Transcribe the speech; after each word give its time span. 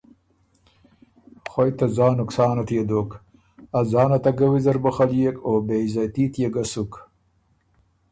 خوئ 1.51 1.69
ته 1.77 1.85
ځان 1.97 2.13
نقصان 2.19 2.55
ات 2.61 2.69
يې 2.75 2.83
دوک، 2.89 3.09
ا 3.77 3.79
ځانه 3.91 4.17
ته 4.23 4.31
ګۀ 4.37 4.47
ویزر 4.51 4.77
بُخَليېک 4.83 5.35
او 5.45 5.53
بی 5.65 5.75
عزتي 5.85 6.25
تيې 6.33 6.47
ګۀ 6.55 6.63
سُک“ 6.71 6.91